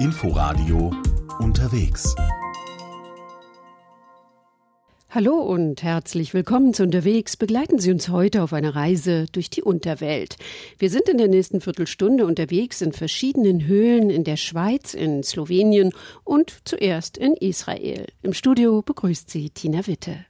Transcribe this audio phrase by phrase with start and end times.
[0.00, 0.92] Inforadio
[1.40, 2.14] unterwegs.
[5.10, 7.36] Hallo und herzlich willkommen zu Unterwegs.
[7.36, 10.36] Begleiten Sie uns heute auf eine Reise durch die Unterwelt.
[10.78, 15.92] Wir sind in der nächsten Viertelstunde unterwegs in verschiedenen Höhlen in der Schweiz, in Slowenien
[16.22, 18.06] und zuerst in Israel.
[18.22, 20.26] Im Studio begrüßt Sie Tina Witte.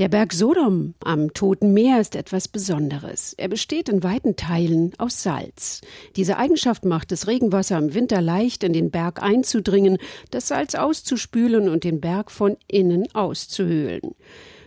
[0.00, 3.32] Der Berg Sodom am Toten Meer ist etwas Besonderes.
[3.34, 5.82] Er besteht in weiten Teilen aus Salz.
[6.16, 9.98] Diese Eigenschaft macht es Regenwasser im Winter leicht, in den Berg einzudringen,
[10.32, 14.16] das Salz auszuspülen und den Berg von innen auszuhöhlen.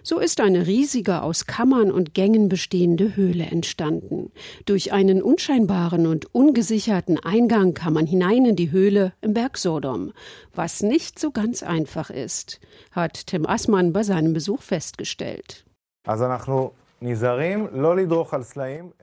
[0.07, 4.31] So ist eine riesige, aus Kammern und Gängen bestehende Höhle entstanden.
[4.63, 10.13] Durch einen unscheinbaren und ungesicherten Eingang kann man hinein in die Höhle im Berg Sodom,
[10.55, 12.61] was nicht so ganz einfach ist,
[12.93, 15.65] hat Tim Assmann bei seinem Besuch festgestellt.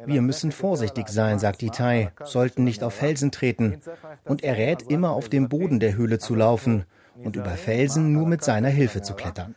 [0.06, 3.78] Wir müssen vorsichtig sein, sagt Itai, sollten nicht auf Felsen treten.
[4.24, 6.86] Und er rät immer auf dem Boden der Höhle zu laufen
[7.22, 9.54] und über Felsen nur mit seiner Hilfe zu klettern.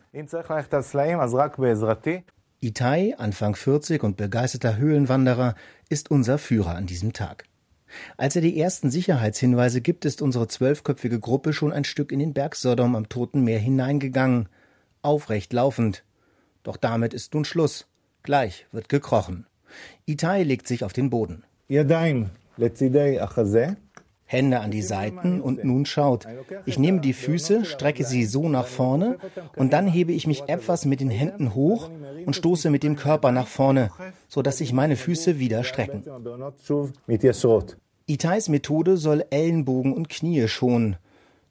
[2.60, 5.54] Itai, Anfang 40 und begeisterter Höhlenwanderer,
[5.88, 7.44] ist unser Führer an diesem Tag.
[8.16, 12.34] Als er die ersten Sicherheitshinweise gibt, ist unsere zwölfköpfige Gruppe schon ein Stück in den
[12.34, 14.48] Berg Sodom am Toten Meer hineingegangen,
[15.02, 16.04] aufrecht laufend.
[16.62, 17.86] Doch damit ist nun Schluss.
[18.22, 19.46] Gleich wird gekrochen.
[20.06, 21.44] Itai legt sich auf den Boden.
[24.30, 26.28] Hände an die Seiten und nun schaut.
[26.66, 29.16] Ich nehme die Füße, strecke sie so nach vorne
[29.56, 31.88] und dann hebe ich mich etwas mit den Händen hoch
[32.26, 33.90] und stoße mit dem Körper nach vorne,
[34.28, 36.04] so dass sich meine Füße wieder strecken.
[38.06, 40.96] Itais Methode soll Ellenbogen und Knie schonen.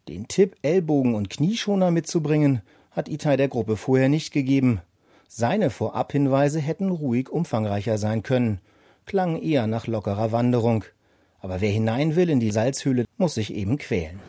[0.08, 2.62] Den Tipp, Ellbogen und Knieschoner mitzubringen,
[2.92, 4.82] hat Itai der Gruppe vorher nicht gegeben.
[5.28, 8.60] Seine Vorabhinweise hätten ruhig umfangreicher sein können,
[9.08, 10.86] klangen eher nach lockerer Wanderung.
[11.40, 14.20] Aber wer hinein will in die Salzhöhle, muss sich eben quälen.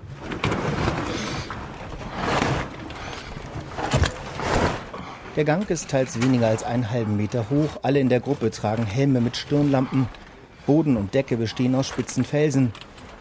[5.36, 7.78] Der Gang ist teils weniger als einen halben Meter hoch.
[7.82, 10.08] Alle in der Gruppe tragen Helme mit Stirnlampen.
[10.66, 12.72] Boden und Decke bestehen aus spitzen Felsen.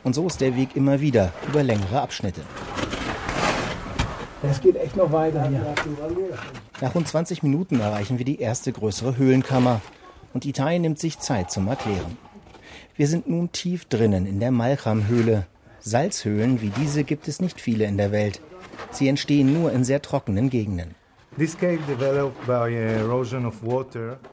[0.03, 2.41] Und so ist der Weg immer wieder über längere Abschnitte.
[4.43, 5.75] Es geht echt noch weiter hier.
[6.81, 9.81] Nach rund 20 Minuten erreichen wir die erste größere Höhlenkammer.
[10.33, 12.17] Und Itai nimmt sich Zeit zum Erklären.
[12.97, 15.45] Wir sind nun tief drinnen in der Malcham-Höhle.
[15.79, 18.41] Salzhöhlen wie diese gibt es nicht viele in der Welt.
[18.89, 20.95] Sie entstehen nur in sehr trockenen Gegenden.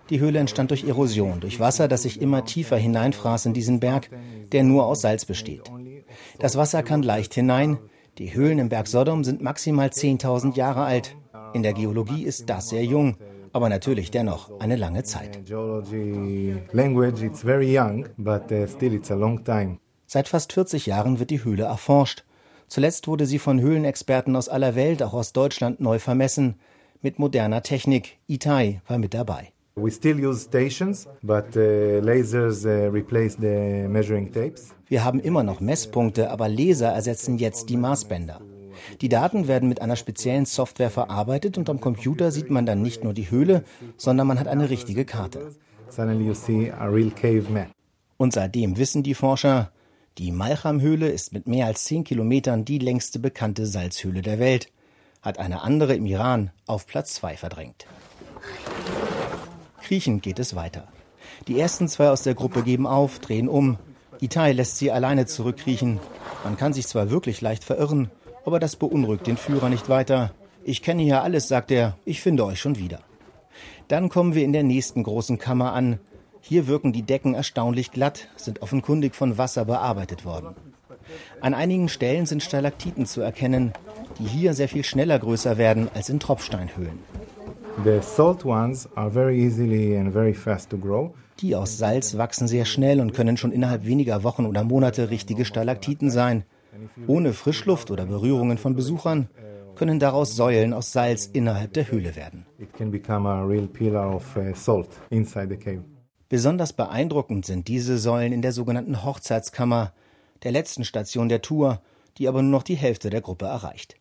[0.08, 4.08] Die Höhle entstand durch Erosion, durch Wasser, das sich immer tiefer hineinfraß in diesen Berg,
[4.52, 5.70] der nur aus Salz besteht.
[6.38, 7.76] Das Wasser kann leicht hinein.
[8.16, 11.16] Die Höhlen im Berg Sodom sind maximal 10.000 Jahre alt.
[11.52, 13.18] In der Geologie ist das sehr jung
[13.54, 15.38] aber natürlich dennoch eine lange Zeit.
[20.06, 22.24] Seit fast 40 Jahren wird die Höhle erforscht.
[22.66, 26.56] Zuletzt wurde sie von Höhlenexperten aus aller Welt, auch aus Deutschland, neu vermessen.
[27.00, 28.18] Mit moderner Technik.
[28.26, 29.52] Itai war mit dabei.
[29.76, 29.88] Uh, uh,
[34.88, 38.40] Wir haben immer noch Messpunkte, aber Laser ersetzen jetzt die Maßbänder.
[39.00, 43.04] Die Daten werden mit einer speziellen Software verarbeitet und am Computer sieht man dann nicht
[43.04, 43.64] nur die Höhle,
[43.96, 45.52] sondern man hat eine richtige Karte.
[48.16, 49.70] Und seitdem wissen die Forscher,
[50.18, 54.70] die Malcham-Höhle ist mit mehr als 10 Kilometern die längste bekannte Salzhöhle der Welt,
[55.22, 57.86] hat eine andere im Iran auf Platz 2 verdrängt.
[59.82, 60.88] Kriechend geht es weiter.
[61.48, 63.78] Die ersten zwei aus der Gruppe geben auf, drehen um.
[64.20, 65.98] Itai lässt sie alleine zurückkriechen.
[66.42, 68.10] Man kann sich zwar wirklich leicht verirren,
[68.44, 70.32] aber das beunruhigt den Führer nicht weiter.
[70.64, 73.00] Ich kenne hier alles, sagt er, ich finde euch schon wieder.
[73.88, 75.98] Dann kommen wir in der nächsten großen Kammer an.
[76.40, 80.54] Hier wirken die Decken erstaunlich glatt, sind offenkundig von Wasser bearbeitet worden.
[81.40, 83.72] An einigen Stellen sind Stalaktiten zu erkennen,
[84.18, 86.98] die hier sehr viel schneller größer werden als in Tropfsteinhöhlen.
[91.40, 95.44] Die aus Salz wachsen sehr schnell und können schon innerhalb weniger Wochen oder Monate richtige
[95.44, 96.44] Stalaktiten sein.
[97.06, 99.28] Ohne Frischluft oder Berührungen von Besuchern
[99.74, 102.46] können daraus Säulen aus Salz innerhalb der Höhle werden.
[102.58, 102.66] Uh,
[106.28, 109.92] Besonders beeindruckend sind diese Säulen in der sogenannten Hochzeitskammer,
[110.42, 111.80] der letzten Station der Tour,
[112.18, 113.96] die aber nur noch die Hälfte der Gruppe erreicht.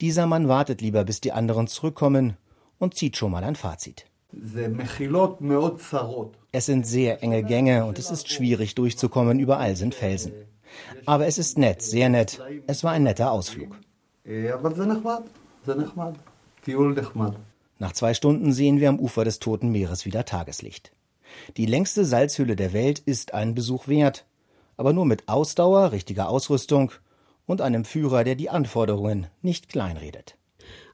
[0.00, 2.36] Dieser Mann wartet lieber, bis die anderen zurückkommen
[2.78, 4.06] und zieht schon mal ein Fazit.
[6.52, 10.32] Es sind sehr enge Gänge und es ist schwierig durchzukommen, überall sind Felsen.
[11.06, 12.40] Aber es ist nett, sehr nett.
[12.66, 13.76] Es war ein netter Ausflug.
[17.78, 20.92] Nach zwei Stunden sehen wir am Ufer des Toten Meeres wieder Tageslicht.
[21.56, 24.26] Die längste Salzhöhle der Welt ist einen Besuch wert,
[24.76, 26.92] aber nur mit Ausdauer, richtiger Ausrüstung
[27.46, 30.37] und einem Führer, der die Anforderungen nicht kleinredet.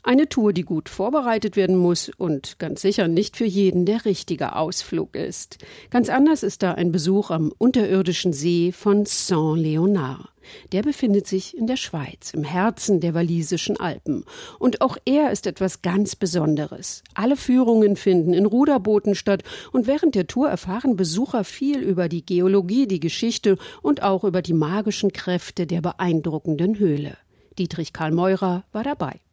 [0.06, 4.54] Eine Tour, die gut vorbereitet werden muss und ganz sicher nicht für jeden der richtige
[4.54, 5.56] Ausflug ist.
[5.88, 10.28] Ganz anders ist da ein Besuch am unterirdischen See von Saint-Léonard.
[10.72, 14.26] Der befindet sich in der Schweiz, im Herzen der walisischen Alpen.
[14.58, 17.02] Und auch er ist etwas ganz Besonderes.
[17.14, 19.42] Alle Führungen finden in Ruderbooten statt
[19.72, 24.42] und während der Tour erfahren Besucher viel über die Geologie, die Geschichte und auch über
[24.42, 27.16] die magischen Kräfte der beeindruckenden Höhle.
[27.58, 29.23] Dietrich Karl Meurer war dabei.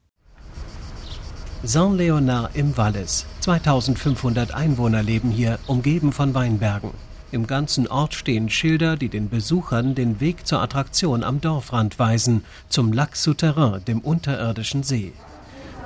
[1.64, 3.28] Saint-Léonard im Wallis.
[3.42, 6.90] 2500 Einwohner leben hier, umgeben von Weinbergen.
[7.32, 12.44] Im ganzen Ort stehen Schilder, die den Besuchern den Weg zur Attraktion am Dorfrand weisen,
[12.68, 15.14] zum Lac Souterrain, dem unterirdischen See.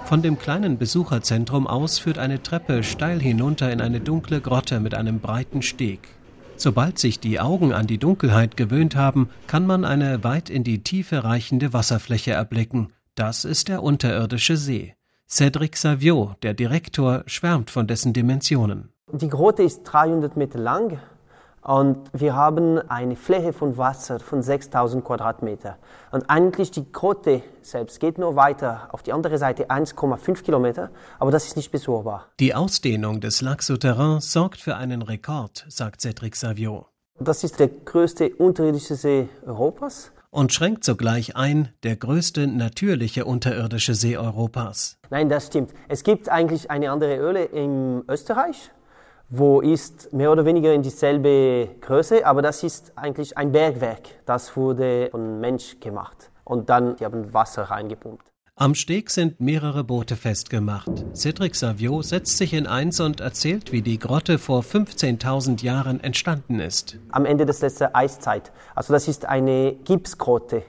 [0.05, 4.95] Von dem kleinen Besucherzentrum aus führt eine Treppe steil hinunter in eine dunkle Grotte mit
[4.95, 6.07] einem breiten Steg.
[6.55, 10.83] Sobald sich die Augen an die Dunkelheit gewöhnt haben, kann man eine weit in die
[10.83, 12.93] Tiefe reichende Wasserfläche erblicken.
[13.15, 14.94] Das ist der unterirdische See.
[15.27, 18.93] Cedric Savio, der Direktor, schwärmt von dessen Dimensionen.
[19.11, 20.99] Die Grotte ist 300 Meter lang
[21.63, 25.77] und wir haben eine Fläche von Wasser von 6000 Quadratmeter.
[26.11, 31.31] Und eigentlich die Grotte selbst geht nur weiter auf die andere Seite 1,5 Kilometer, aber
[31.31, 32.27] das ist nicht besuchbar.
[32.39, 36.85] Die Ausdehnung des Lac Souterrain sorgt für einen Rekord, sagt Cedric Savio.
[37.19, 43.95] Das ist der größte unterirdische See Europas und schränkt sogleich ein, der größte natürliche unterirdische
[43.95, 44.97] See Europas.
[45.09, 45.71] Nein, das stimmt.
[45.87, 48.69] Es gibt eigentlich eine andere Höhle in Österreich,
[49.29, 54.09] wo ist mehr oder weniger in dieselbe Größe, aber das ist eigentlich ein Bergwerk.
[54.25, 58.34] Das wurde von Mensch gemacht und dann haben Wasser reingepumpt.
[58.57, 60.89] Am Steg sind mehrere Boote festgemacht.
[61.13, 66.61] Cedric Savio setzt sich in eins und erzählt, wie die Grotte vor 15.000 Jahren entstanden
[66.61, 66.97] ist.
[67.09, 68.53] Am Ende des letzten Eiszeit.
[68.73, 70.63] Also das ist eine Gipsgrotte.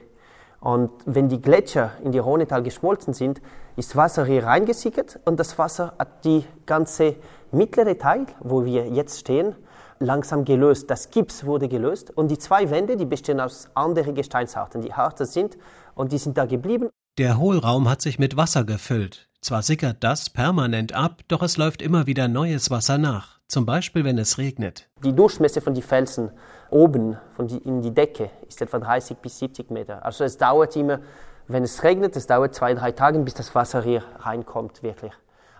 [0.59, 3.41] Und wenn die Gletscher in die Rhonetal geschmolzen sind,
[3.77, 7.15] ist Wasser hier reingesickert und das Wasser hat die ganze
[7.53, 9.55] mittlere Teil, wo wir jetzt stehen,
[9.99, 10.91] langsam gelöst.
[10.91, 15.25] Das Gips wurde gelöst und die zwei Wände, die bestehen aus anderen Gesteinsarten, die harter
[15.25, 15.57] sind
[15.95, 16.89] und die sind da geblieben.
[17.17, 19.27] Der Hohlraum hat sich mit Wasser gefüllt.
[19.41, 23.39] Zwar sickert das permanent ab, doch es läuft immer wieder neues Wasser nach.
[23.47, 24.87] Zum Beispiel, wenn es regnet.
[25.03, 26.29] Die Durchmesser von den Felsen
[26.69, 30.05] oben von die, in die Decke ist etwa 30 bis 70 Meter.
[30.05, 30.99] Also es dauert immer,
[31.47, 35.13] wenn es regnet, es dauert zwei, drei Tage, bis das Wasser hier reinkommt, wirklich.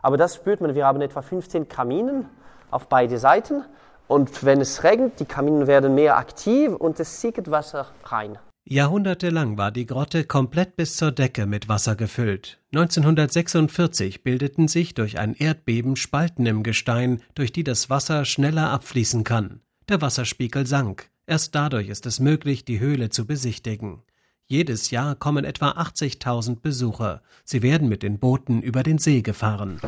[0.03, 0.75] Aber das spürt man.
[0.75, 2.29] Wir haben etwa 15 Kaminen
[2.69, 3.63] auf beide Seiten.
[4.07, 8.37] Und wenn es regnet, die Kaminen werden mehr aktiv und es sickert Wasser rein.
[8.69, 12.59] Jahrhundertelang war die Grotte komplett bis zur Decke mit Wasser gefüllt.
[12.73, 19.23] 1946 bildeten sich durch ein Erdbeben Spalten im Gestein, durch die das Wasser schneller abfließen
[19.23, 19.61] kann.
[19.87, 21.09] Der Wasserspiegel sank.
[21.25, 24.01] Erst dadurch ist es möglich, die Höhle zu besichtigen.
[24.47, 27.21] Jedes Jahr kommen etwa 80.000 Besucher.
[27.45, 29.79] Sie werden mit den Booten über den See gefahren.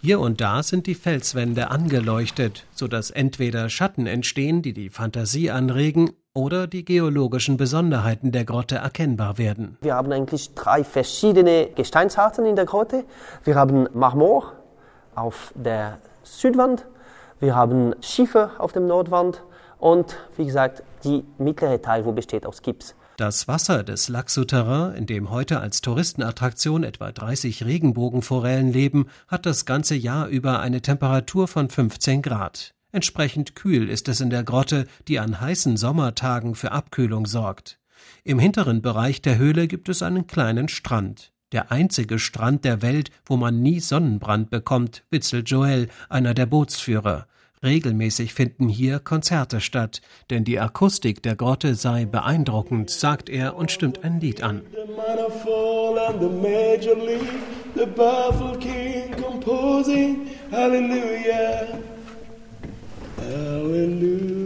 [0.00, 5.50] Hier und da sind die Felswände angeleuchtet, so dass entweder Schatten entstehen, die die Fantasie
[5.50, 9.76] anregen, oder die geologischen Besonderheiten der Grotte erkennbar werden.
[9.80, 13.04] Wir haben eigentlich drei verschiedene Gesteinsarten in der Grotte.
[13.42, 14.52] Wir haben Marmor
[15.16, 16.86] auf der Südwand,
[17.40, 19.42] wir haben Schiefer auf dem Nordwand
[19.80, 22.94] und wie gesagt die mittlere Teil, wo besteht aus Gips.
[23.18, 29.44] Das Wasser des Lac Souterrain, in dem heute als Touristenattraktion etwa 30 Regenbogenforellen leben, hat
[29.44, 32.76] das ganze Jahr über eine Temperatur von 15 Grad.
[32.92, 37.80] Entsprechend kühl ist es in der Grotte, die an heißen Sommertagen für Abkühlung sorgt.
[38.22, 41.32] Im hinteren Bereich der Höhle gibt es einen kleinen Strand.
[41.50, 47.26] Der einzige Strand der Welt, wo man nie Sonnenbrand bekommt, witzelt Joel, einer der Bootsführer.
[47.62, 50.00] Regelmäßig finden hier Konzerte statt,
[50.30, 54.62] denn die Akustik der Grotte sei beeindruckend, sagt er und stimmt ein Lied an.
[60.50, 61.66] Halleluja,
[63.20, 64.37] Halleluja,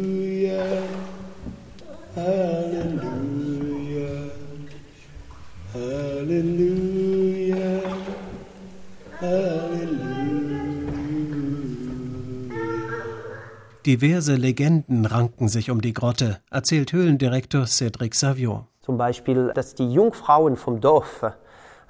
[13.85, 18.69] Diverse Legenden ranken sich um die Grotte, erzählt Höhlendirektor Cédric Savio.
[18.81, 21.25] Zum Beispiel, dass die Jungfrauen vom Dorf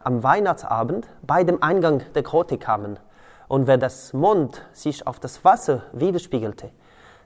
[0.03, 2.99] am Weihnachtsabend bei dem Eingang der Grotte kamen.
[3.47, 6.71] Und wenn das Mond sich auf das Wasser widerspiegelte,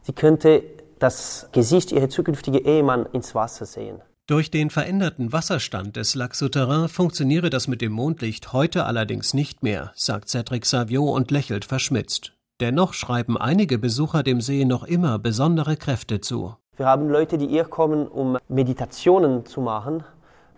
[0.03, 0.65] sie könnte
[0.99, 4.01] das Gesicht ihrer zukünftigen Ehemann ins Wasser sehen.
[4.27, 9.63] Durch den veränderten Wasserstand des Lac Souterrain funktioniere das mit dem Mondlicht heute allerdings nicht
[9.63, 12.36] mehr, sagt Cédric Savio und lächelt verschmitzt.
[12.59, 16.55] Dennoch schreiben einige Besucher dem See noch immer besondere Kräfte zu.
[16.79, 20.05] Wir haben Leute, die hier kommen, um Meditationen zu machen.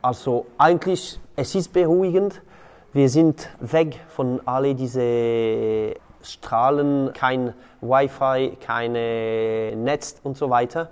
[0.00, 2.40] Also eigentlich, es ist beruhigend.
[2.92, 8.92] Wir sind weg von all diese Strahlen, kein Wi-Fi, kein
[9.82, 10.90] Netz und so weiter.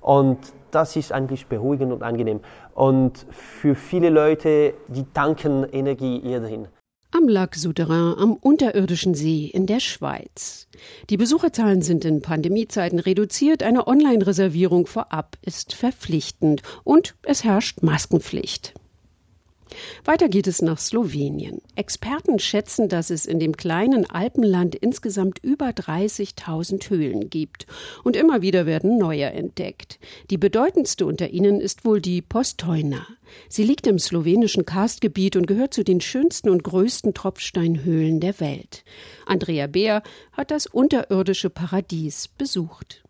[0.00, 0.38] Und
[0.72, 2.40] das ist eigentlich beruhigend und angenehm.
[2.74, 6.66] Und für viele Leute, die tanken Energie hier drin.
[7.10, 10.68] Am Lac Souterrain am unterirdischen See in der Schweiz.
[11.08, 18.74] Die Besucherzahlen sind in Pandemiezeiten reduziert, eine Online-Reservierung vorab ist verpflichtend und es herrscht Maskenpflicht.
[20.04, 21.60] Weiter geht es nach Slowenien.
[21.74, 27.66] Experten schätzen, dass es in dem kleinen Alpenland insgesamt über 30.000 Höhlen gibt.
[28.04, 29.98] Und immer wieder werden neue entdeckt.
[30.30, 33.06] Die bedeutendste unter ihnen ist wohl die Postojna.
[33.48, 38.84] Sie liegt im slowenischen Karstgebiet und gehört zu den schönsten und größten Tropfsteinhöhlen der Welt.
[39.26, 43.02] Andrea Beer hat das unterirdische Paradies besucht.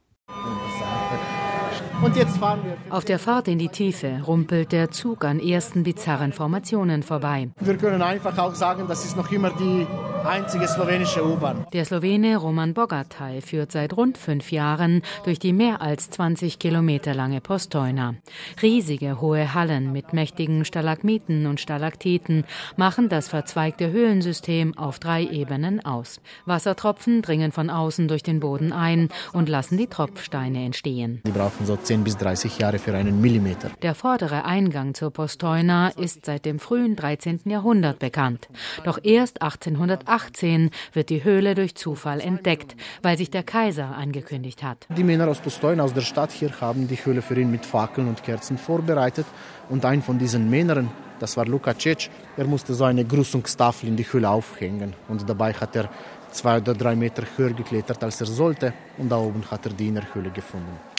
[2.00, 2.76] Und jetzt fahren wir.
[2.94, 7.48] Auf der Fahrt in die Tiefe rumpelt der Zug an ersten bizarren Formationen vorbei.
[7.58, 9.84] Wir können einfach auch sagen, das ist noch immer die
[10.24, 11.66] einzige slowenische U-Bahn.
[11.72, 17.14] Der Slowene Roman Bogataj führt seit rund fünf Jahren durch die mehr als 20 Kilometer
[17.14, 18.14] lange Postojna.
[18.62, 22.44] Riesige hohe Hallen mit mächtigen Stalagmiten und Stalaktiten
[22.76, 26.20] machen das verzweigte Höhlensystem auf drei Ebenen aus.
[26.46, 31.22] Wassertropfen dringen von außen durch den Boden ein und lassen die Tropfsteine entstehen.
[31.26, 33.70] Die brauchen so 10 bis 30 Jahre für einen Millimeter.
[33.80, 37.40] Der vordere Eingang zur Postojna ist seit dem frühen 13.
[37.46, 38.46] Jahrhundert bekannt.
[38.84, 44.86] Doch erst 1818 wird die Höhle durch Zufall entdeckt, weil sich der Kaiser angekündigt hat.
[44.94, 48.06] Die Männer aus Postojna, aus der Stadt hier, haben die Höhle für ihn mit Fackeln
[48.06, 49.24] und Kerzen vorbereitet.
[49.70, 50.90] Und ein von diesen Männern,
[51.20, 54.92] das war Luka Cech, er musste so eine Grüßungstafel in die Höhle aufhängen.
[55.08, 55.88] Und dabei hat er
[56.32, 58.74] zwei oder drei Meter höher geklettert, als er sollte.
[58.98, 60.97] Und da oben hat er die Innerhöhle gefunden.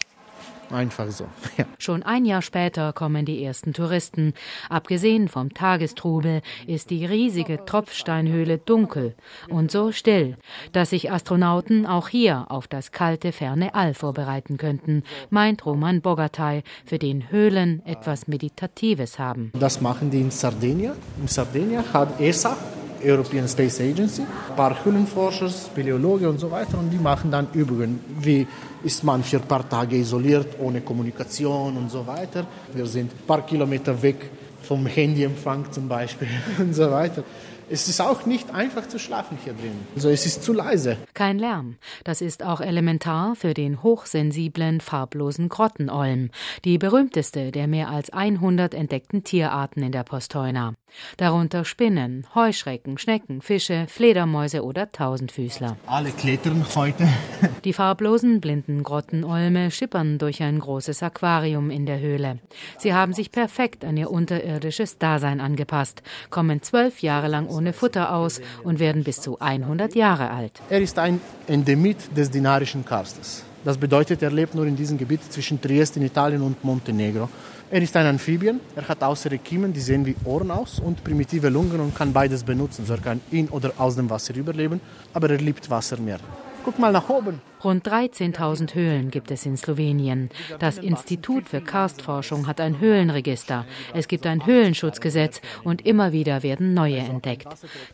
[0.71, 1.25] Einfach so.
[1.57, 1.65] Ja.
[1.77, 4.33] Schon ein Jahr später kommen die ersten Touristen.
[4.69, 9.15] Abgesehen vom Tagestrubel ist die riesige Tropfsteinhöhle dunkel
[9.49, 10.37] und so still,
[10.71, 16.63] dass sich Astronauten auch hier auf das kalte, ferne All vorbereiten könnten, meint Roman Bogatay,
[16.85, 19.51] für den Höhlen etwas Meditatives haben.
[19.59, 20.93] Das machen die in Sardinien.
[21.19, 22.55] In Sardinien hat ESA
[23.03, 27.99] European Space Agency, ein paar Höhlenforscher, Speleologen und so weiter und die machen dann Übungen,
[28.19, 28.47] wie
[28.83, 32.45] ist man für ein paar Tage isoliert, ohne Kommunikation und so weiter.
[32.73, 34.29] Wir sind ein paar Kilometer weg
[34.63, 36.27] vom Handyempfang zum Beispiel
[36.59, 37.23] und so weiter.
[37.71, 39.75] Es ist auch nicht einfach zu schlafen hier drin.
[39.93, 40.97] Also es ist zu leise.
[41.13, 41.77] Kein Lärm.
[42.03, 46.31] Das ist auch elementar für den hochsensiblen, farblosen Grottenolm,
[46.65, 50.73] die berühmteste der mehr als 100 entdeckten Tierarten in der Postojna.
[51.17, 55.77] Darunter Spinnen, Heuschrecken, Schnecken, Fische, Fledermäuse oder Tausendfüßler.
[55.85, 57.07] Alle klettern heute.
[57.63, 62.39] Die farblosen, blinden Grottenolme schippern durch ein großes Aquarium in der Höhle.
[62.77, 68.13] Sie haben sich perfekt an ihr unterirdisches Dasein angepasst, kommen zwölf Jahre lang ohne Futter
[68.13, 70.53] aus und werden bis zu 100 Jahre alt.
[70.69, 73.43] Er ist ein Endemit des Dinarischen Karstes.
[73.65, 77.27] Das bedeutet, er lebt nur in diesem Gebiet zwischen Triest in Italien und Montenegro.
[77.69, 78.61] Er ist ein Amphibien.
[78.75, 82.43] Er hat außer Kiemen, die sehen wie Ohren aus, und primitive Lungen und kann beides
[82.43, 82.85] benutzen.
[82.85, 84.79] So er kann in oder aus dem Wasser überleben,
[85.13, 86.19] aber er liebt Wasser mehr.
[86.63, 87.41] Guck mal nach oben.
[87.61, 90.29] Rund 13.000 Höhlen gibt es in Slowenien.
[90.59, 93.65] Das Institut für Karstforschung hat ein Höhlenregister.
[93.93, 97.47] Es gibt ein Höhlenschutzgesetz und immer wieder werden neue entdeckt.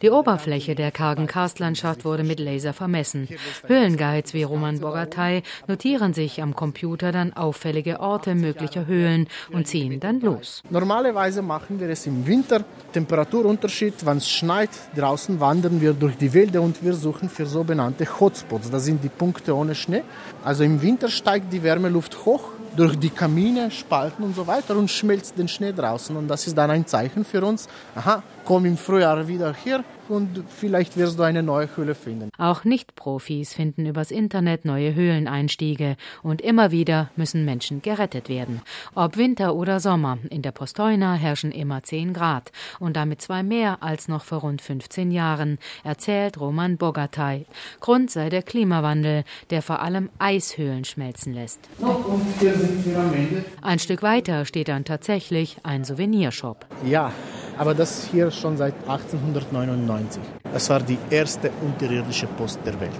[0.03, 3.27] Die Oberfläche der kargen Karstlandschaft wurde mit Laser vermessen.
[3.65, 9.99] Höhlenguides wie Roman Bogatay notieren sich am Computer dann auffällige Orte möglicher Höhlen und ziehen
[9.99, 10.61] dann los.
[10.69, 12.63] Normalerweise machen wir es im Winter.
[12.93, 18.05] Temperaturunterschied, wenn es schneit, draußen wandern wir durch die Wälder und wir suchen für sogenannte
[18.19, 18.69] Hotspots.
[18.69, 20.03] Das sind die Punkte ohne Schnee.
[20.43, 24.91] Also im Winter steigt die Wärmeluft hoch durch die Kamine, Spalten und so weiter und
[24.91, 26.15] schmilzt den Schnee draußen.
[26.15, 30.43] Und das ist dann ein Zeichen für uns, aha, komm im Frühjahr wieder hier und
[30.47, 32.29] vielleicht wirst du eine neue Höhle finden.
[32.37, 38.61] Auch Nicht-Profis finden übers Internet neue Höhleneinstiege und immer wieder müssen Menschen gerettet werden.
[38.93, 43.81] Ob Winter oder Sommer, in der Postojna herrschen immer 10 Grad und damit zwei mehr
[43.81, 47.45] als noch vor rund 15 Jahren, erzählt Roman Bogatay.
[47.79, 51.59] Grund sei der Klimawandel, der vor allem Eishöhlen schmelzen lässt.
[51.79, 53.45] Und hier sind wir am Ende.
[53.61, 56.65] Ein Stück weiter steht dann tatsächlich ein Souvenirshop.
[56.85, 57.11] Ja,
[57.57, 60.21] aber das hier schon seit 1899.
[60.51, 62.91] Das war die erste unterirdische Post der Welt.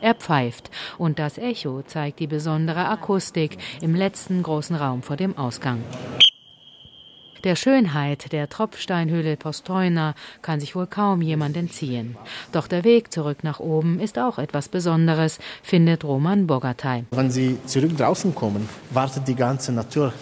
[0.00, 5.36] Er pfeift und das Echo zeigt die besondere Akustik im letzten großen Raum vor dem
[5.36, 5.82] Ausgang.
[7.44, 12.16] Der Schönheit der Tropfsteinhöhle Postojna kann sich wohl kaum jemand entziehen.
[12.50, 17.04] Doch der Weg zurück nach oben ist auch etwas Besonderes, findet Roman Bogatay.
[17.12, 20.12] Wenn Sie zurück draußen kommen, wartet die ganze Natur,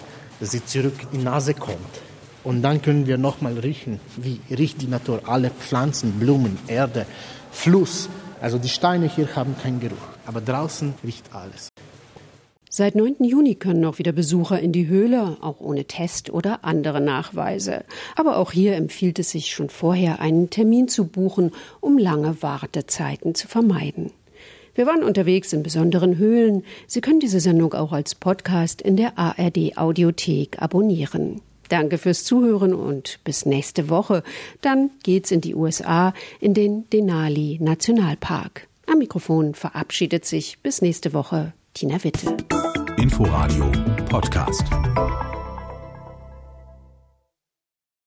[0.44, 1.78] dass sie zurück in die Nase kommt.
[2.44, 5.22] Und dann können wir nochmal riechen, wie riecht die Natur.
[5.24, 7.06] Alle Pflanzen, Blumen, Erde,
[7.50, 8.10] Fluss.
[8.42, 9.96] Also die Steine hier haben keinen Geruch,
[10.26, 11.70] aber draußen riecht alles.
[12.68, 13.24] Seit 9.
[13.24, 17.84] Juni können auch wieder Besucher in die Höhle, auch ohne Test oder andere Nachweise.
[18.14, 23.34] Aber auch hier empfiehlt es sich schon vorher, einen Termin zu buchen, um lange Wartezeiten
[23.34, 24.10] zu vermeiden.
[24.74, 26.64] Wir waren unterwegs in besonderen Höhlen.
[26.86, 31.40] Sie können diese Sendung auch als Podcast in der ARD Audiothek abonnieren.
[31.68, 34.22] Danke fürs Zuhören und bis nächste Woche.
[34.60, 38.68] Dann geht's in die USA in den Denali Nationalpark.
[38.86, 42.36] Am Mikrofon verabschiedet sich bis nächste Woche Tina Witte.
[42.96, 43.70] Inforadio
[44.08, 44.64] Podcast.